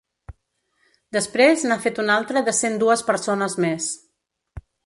[1.17, 3.93] Després n’ha fet un altre de cent dues persones més.